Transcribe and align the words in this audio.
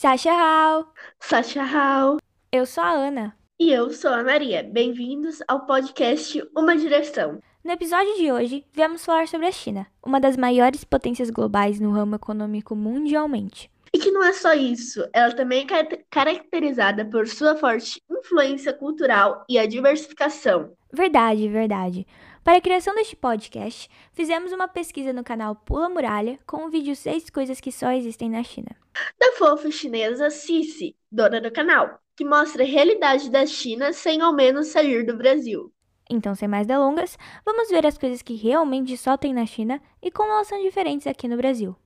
Sasha 0.00 0.30
Hao! 0.30 0.86
Sasha 1.18 1.60
Hao! 1.60 2.18
Eu 2.52 2.64
sou 2.66 2.84
a 2.84 2.92
Ana. 2.92 3.36
E 3.58 3.72
eu 3.72 3.90
sou 3.90 4.12
a 4.12 4.22
Maria. 4.22 4.62
Bem-vindos 4.62 5.40
ao 5.48 5.66
podcast 5.66 6.40
Uma 6.56 6.76
Direção. 6.76 7.40
No 7.64 7.72
episódio 7.72 8.14
de 8.14 8.30
hoje, 8.30 8.64
viemos 8.72 9.04
falar 9.04 9.26
sobre 9.26 9.48
a 9.48 9.50
China, 9.50 9.88
uma 10.00 10.20
das 10.20 10.36
maiores 10.36 10.84
potências 10.84 11.30
globais 11.30 11.80
no 11.80 11.90
ramo 11.90 12.14
econômico 12.14 12.76
mundialmente. 12.76 13.68
E 13.92 13.98
que 13.98 14.12
não 14.12 14.22
é 14.22 14.32
só 14.32 14.54
isso, 14.54 15.04
ela 15.12 15.34
também 15.34 15.66
é 15.68 15.96
caracterizada 16.08 17.04
por 17.04 17.26
sua 17.26 17.56
forte 17.56 18.00
influência 18.08 18.72
cultural 18.72 19.44
e 19.48 19.58
a 19.58 19.66
diversificação. 19.66 20.74
Verdade, 20.92 21.48
verdade. 21.48 22.06
Para 22.44 22.58
a 22.58 22.60
criação 22.60 22.94
deste 22.94 23.16
podcast, 23.16 23.90
fizemos 24.12 24.52
uma 24.52 24.68
pesquisa 24.68 25.12
no 25.12 25.24
canal 25.24 25.54
Pula 25.54 25.88
Muralha 25.88 26.38
com 26.46 26.64
o 26.64 26.70
vídeo 26.70 26.94
6 26.94 27.30
coisas 27.30 27.60
que 27.60 27.72
só 27.72 27.90
existem 27.90 28.30
na 28.30 28.42
China. 28.42 28.70
Da 29.18 29.32
fofa 29.32 29.70
chinesa 29.70 30.30
Cici, 30.30 30.96
dona 31.10 31.40
do 31.40 31.50
canal, 31.50 32.00
que 32.16 32.24
mostra 32.24 32.62
a 32.62 32.66
realidade 32.66 33.30
da 33.30 33.44
China 33.44 33.92
sem 33.92 34.20
ao 34.20 34.32
menos 34.32 34.68
sair 34.68 35.04
do 35.04 35.16
Brasil. 35.16 35.72
Então, 36.08 36.34
sem 36.34 36.48
mais 36.48 36.66
delongas, 36.66 37.18
vamos 37.44 37.68
ver 37.68 37.84
as 37.84 37.98
coisas 37.98 38.22
que 38.22 38.34
realmente 38.34 38.96
só 38.96 39.16
tem 39.16 39.34
na 39.34 39.44
China 39.44 39.80
e 40.02 40.10
como 40.10 40.32
elas 40.32 40.46
são 40.48 40.62
diferentes 40.62 41.06
aqui 41.06 41.28
no 41.28 41.36
Brasil. 41.36 41.76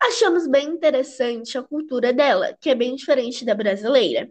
Achamos 0.00 0.46
bem 0.46 0.68
interessante 0.68 1.58
a 1.58 1.62
cultura 1.62 2.12
dela, 2.12 2.56
que 2.60 2.70
é 2.70 2.74
bem 2.74 2.94
diferente 2.94 3.44
da 3.44 3.54
brasileira. 3.54 4.30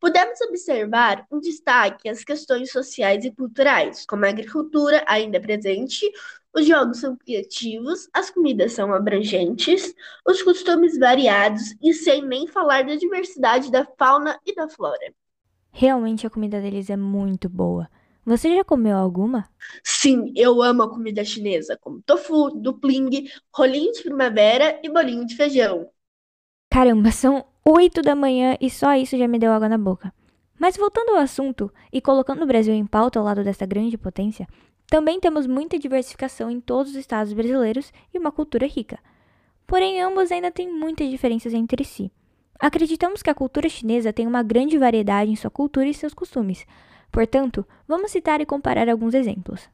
Podemos 0.00 0.40
observar 0.42 1.26
um 1.30 1.40
destaque 1.40 2.08
às 2.08 2.24
questões 2.24 2.70
sociais 2.72 3.24
e 3.24 3.30
culturais, 3.32 4.04
como 4.06 4.24
a 4.24 4.28
agricultura 4.28 5.04
ainda 5.06 5.40
presente, 5.40 6.10
os 6.54 6.66
jogos 6.66 6.98
são 7.00 7.16
criativos, 7.16 8.08
as 8.12 8.30
comidas 8.30 8.72
são 8.72 8.92
abrangentes, 8.92 9.94
os 10.26 10.42
costumes 10.42 10.98
variados 10.98 11.74
e 11.82 11.94
sem 11.94 12.22
nem 12.26 12.46
falar 12.46 12.84
da 12.84 12.96
diversidade 12.96 13.70
da 13.70 13.86
fauna 13.98 14.38
e 14.44 14.54
da 14.54 14.68
flora. 14.68 15.14
Realmente 15.72 16.26
a 16.26 16.30
comida 16.30 16.60
deles 16.60 16.88
é 16.88 16.96
muito 16.96 17.48
boa. 17.48 17.90
Você 18.24 18.54
já 18.54 18.64
comeu 18.64 18.96
alguma? 18.96 19.48
Sim, 19.84 20.32
eu 20.36 20.60
amo 20.62 20.82
a 20.82 20.90
comida 20.90 21.24
chinesa, 21.24 21.76
como 21.80 22.02
tofu, 22.02 22.50
dupling, 22.50 23.28
rolinho 23.54 23.92
de 23.92 24.02
primavera 24.02 24.80
e 24.82 24.88
bolinho 24.90 25.24
de 25.26 25.36
feijão. 25.36 25.88
Caramba, 26.72 27.10
são 27.12 27.44
8 27.62 28.00
da 28.00 28.14
manhã 28.14 28.56
e 28.58 28.70
só 28.70 28.94
isso 28.94 29.18
já 29.18 29.28
me 29.28 29.38
deu 29.38 29.52
água 29.52 29.68
na 29.68 29.76
boca. 29.76 30.10
Mas 30.58 30.74
voltando 30.74 31.10
ao 31.10 31.18
assunto 31.18 31.70
e 31.92 32.00
colocando 32.00 32.44
o 32.44 32.46
Brasil 32.46 32.72
em 32.72 32.86
pauta 32.86 33.18
ao 33.18 33.24
lado 33.26 33.44
dessa 33.44 33.66
grande 33.66 33.98
potência, 33.98 34.48
também 34.86 35.20
temos 35.20 35.46
muita 35.46 35.78
diversificação 35.78 36.50
em 36.50 36.62
todos 36.62 36.92
os 36.92 36.96
estados 36.96 37.34
brasileiros 37.34 37.92
e 38.14 38.18
uma 38.18 38.32
cultura 38.32 38.66
rica. 38.66 38.98
Porém, 39.66 40.00
ambos 40.00 40.32
ainda 40.32 40.50
têm 40.50 40.72
muitas 40.72 41.10
diferenças 41.10 41.52
entre 41.52 41.84
si. 41.84 42.10
Acreditamos 42.58 43.22
que 43.22 43.28
a 43.28 43.34
cultura 43.34 43.68
chinesa 43.68 44.10
tem 44.10 44.26
uma 44.26 44.42
grande 44.42 44.78
variedade 44.78 45.30
em 45.30 45.36
sua 45.36 45.50
cultura 45.50 45.86
e 45.86 45.92
seus 45.92 46.14
costumes. 46.14 46.64
Portanto, 47.10 47.66
vamos 47.86 48.12
citar 48.12 48.40
e 48.40 48.46
comparar 48.46 48.88
alguns 48.88 49.12
exemplos. 49.12 49.68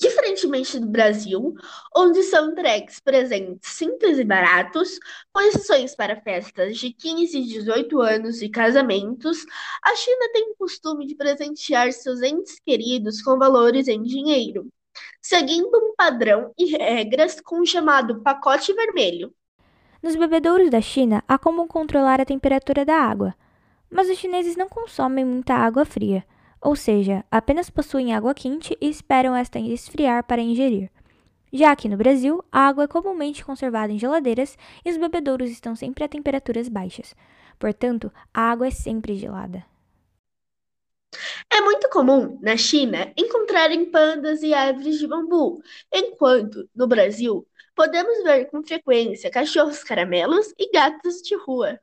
Diferentemente 0.00 0.78
do 0.78 0.86
Brasil, 0.86 1.54
onde 1.96 2.22
são 2.22 2.50
entregues 2.50 3.00
presentes 3.00 3.70
simples 3.70 4.18
e 4.18 4.24
baratos, 4.24 4.98
com 5.32 5.40
exceções 5.40 5.94
para 5.94 6.20
festas 6.20 6.78
de 6.78 6.92
15 6.92 7.36
e 7.36 7.44
18 7.44 8.00
anos 8.00 8.40
e 8.42 8.48
casamentos, 8.48 9.44
a 9.82 9.94
China 9.96 10.30
tem 10.32 10.52
o 10.52 10.56
costume 10.56 11.06
de 11.06 11.14
presentear 11.14 11.92
seus 11.92 12.22
entes 12.22 12.60
queridos 12.60 13.20
com 13.22 13.38
valores 13.38 13.88
em 13.88 14.02
dinheiro, 14.02 14.68
seguindo 15.20 15.76
um 15.76 15.94
padrão 15.96 16.52
e 16.56 16.76
regras 16.76 17.40
com 17.40 17.60
o 17.60 17.66
chamado 17.66 18.20
pacote 18.22 18.72
vermelho. 18.72 19.34
Nos 20.00 20.14
bebedouros 20.14 20.70
da 20.70 20.80
China, 20.80 21.24
há 21.26 21.36
como 21.36 21.66
controlar 21.66 22.20
a 22.20 22.24
temperatura 22.24 22.84
da 22.84 22.94
água, 22.94 23.34
mas 23.90 24.08
os 24.08 24.16
chineses 24.16 24.54
não 24.54 24.68
consomem 24.68 25.24
muita 25.24 25.54
água 25.54 25.84
fria 25.84 26.24
ou 26.60 26.76
seja, 26.76 27.24
apenas 27.30 27.70
possuem 27.70 28.14
água 28.14 28.34
quente 28.34 28.76
e 28.80 28.88
esperam 28.88 29.34
esta 29.34 29.58
esfriar 29.58 30.24
para 30.24 30.42
ingerir. 30.42 30.90
Já 31.52 31.72
aqui 31.72 31.88
no 31.88 31.96
Brasil, 31.96 32.44
a 32.52 32.68
água 32.68 32.84
é 32.84 32.88
comumente 32.88 33.44
conservada 33.44 33.92
em 33.92 33.98
geladeiras 33.98 34.56
e 34.84 34.90
os 34.90 34.98
bebedouros 34.98 35.50
estão 35.50 35.74
sempre 35.74 36.04
a 36.04 36.08
temperaturas 36.08 36.68
baixas. 36.68 37.14
Portanto, 37.58 38.12
a 38.34 38.50
água 38.50 38.66
é 38.68 38.70
sempre 38.70 39.16
gelada. 39.16 39.64
É 41.50 41.60
muito 41.60 41.88
comum, 41.90 42.38
na 42.42 42.56
China, 42.56 43.12
encontrarem 43.16 43.90
pandas 43.90 44.42
e 44.42 44.52
árvores 44.52 44.98
de 44.98 45.06
bambu, 45.06 45.62
enquanto, 45.92 46.68
no 46.74 46.86
Brasil, 46.86 47.46
podemos 47.74 48.22
ver 48.22 48.46
com 48.50 48.62
frequência 48.62 49.30
cachorros 49.30 49.82
caramelos 49.82 50.52
e 50.58 50.70
gatos 50.70 51.22
de 51.22 51.34
rua. 51.36 51.80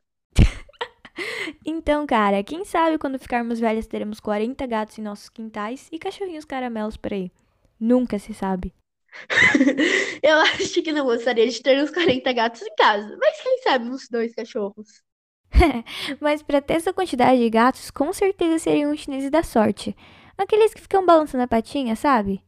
Então, 1.64 2.06
cara, 2.06 2.42
quem 2.42 2.64
sabe 2.64 2.98
quando 2.98 3.18
ficarmos 3.18 3.58
velhas 3.60 3.86
teremos 3.86 4.20
40 4.20 4.66
gatos 4.66 4.98
em 4.98 5.02
nossos 5.02 5.28
quintais 5.28 5.88
e 5.92 5.98
cachorrinhos 5.98 6.44
caramelos 6.44 6.96
por 6.96 7.12
aí. 7.12 7.30
Nunca 7.78 8.18
se 8.18 8.32
sabe. 8.34 8.72
Eu 10.22 10.36
acho 10.40 10.82
que 10.82 10.92
não 10.92 11.04
gostaria 11.04 11.48
de 11.48 11.62
ter 11.62 11.82
uns 11.82 11.90
40 11.90 12.32
gatos 12.32 12.62
em 12.62 12.74
casa, 12.76 13.16
mas 13.18 13.40
quem 13.42 13.62
sabe 13.62 13.88
uns 13.88 14.08
dois 14.08 14.34
cachorros. 14.34 15.02
mas 16.20 16.42
para 16.42 16.60
ter 16.60 16.74
essa 16.74 16.92
quantidade 16.92 17.38
de 17.40 17.50
gatos, 17.50 17.90
com 17.90 18.12
certeza 18.12 18.58
seriam 18.58 18.92
os 18.92 19.00
chineses 19.00 19.30
da 19.30 19.42
sorte. 19.42 19.96
Aqueles 20.36 20.74
que 20.74 20.80
ficam 20.82 21.04
balançando 21.04 21.44
a 21.44 21.48
patinha, 21.48 21.96
sabe? 21.96 22.42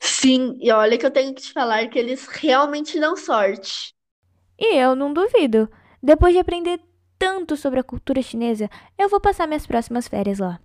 Sim, 0.00 0.56
e 0.60 0.70
olha 0.72 0.96
que 0.98 1.04
eu 1.06 1.10
tenho 1.10 1.34
que 1.34 1.42
te 1.42 1.52
falar 1.52 1.88
que 1.88 1.98
eles 1.98 2.26
realmente 2.28 2.98
dão 3.00 3.16
sorte. 3.16 3.94
E 4.58 4.76
eu 4.76 4.94
não 4.96 5.12
duvido. 5.12 5.68
Depois 6.02 6.34
de 6.34 6.40
aprender 6.40 6.80
tanto 7.24 7.56
sobre 7.56 7.80
a 7.80 7.82
cultura 7.82 8.20
chinesa, 8.20 8.68
eu 8.98 9.08
vou 9.08 9.18
passar 9.18 9.46
minhas 9.48 9.66
próximas 9.66 10.06
férias 10.06 10.40
lá. 10.40 10.60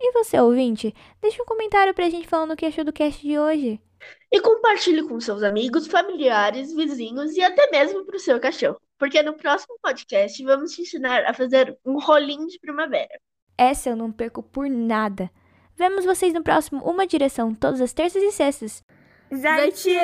E 0.00 0.12
você, 0.12 0.38
ouvinte, 0.38 0.94
deixe 1.20 1.42
um 1.42 1.44
comentário 1.44 1.92
pra 1.92 2.08
gente 2.08 2.28
falando 2.28 2.52
o 2.52 2.56
que 2.56 2.64
achou 2.64 2.84
do 2.84 2.92
cast 2.92 3.20
de 3.20 3.36
hoje. 3.36 3.80
E 4.30 4.40
compartilhe 4.40 5.02
com 5.02 5.20
seus 5.20 5.42
amigos, 5.42 5.88
familiares, 5.88 6.72
vizinhos 6.72 7.36
e 7.36 7.42
até 7.42 7.68
mesmo 7.72 8.04
pro 8.06 8.20
seu 8.20 8.38
cachorro. 8.38 8.80
Porque 8.96 9.20
no 9.24 9.34
próximo 9.34 9.76
podcast 9.82 10.40
vamos 10.44 10.72
te 10.72 10.82
ensinar 10.82 11.24
a 11.24 11.34
fazer 11.34 11.76
um 11.84 11.98
rolinho 11.98 12.46
de 12.46 12.60
primavera. 12.60 13.20
Essa 13.56 13.90
eu 13.90 13.96
não 13.96 14.12
perco 14.12 14.40
por 14.40 14.70
nada. 14.70 15.28
Vemos 15.74 16.04
vocês 16.04 16.32
no 16.32 16.44
próximo 16.44 16.80
Uma 16.84 17.08
Direção, 17.08 17.52
todas 17.56 17.80
as 17.80 17.92
terças 17.92 18.22
e 18.22 18.30
sextas. 18.30 18.84
Zaitie! 19.34 19.98